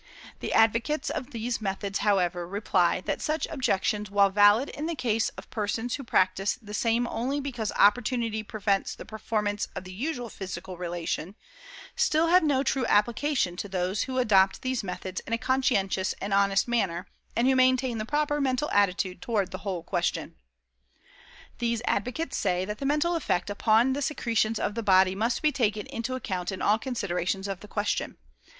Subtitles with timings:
[0.39, 5.29] The advocates of these methods, however, reply that such objections while valid in the case
[5.37, 10.27] of persons who practice the same only because opportunity prevents the performance of the usual
[10.27, 11.35] physical relation,
[11.95, 16.33] still have no true application to those who adopt these methods in a conscientious and
[16.33, 17.05] honest manner,
[17.35, 20.35] and who maintain THE PROPER MENTAL ATTITUDE toward the whole question.
[21.59, 25.51] These advocates say that the MENTAL EFFECT upon the secretions of the body must be
[25.51, 28.17] taken into account in all considerations of the question.